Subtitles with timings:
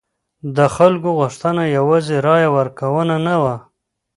[0.55, 3.55] د خلکو غوښتنه یوازې رایه ورکونه نه وه.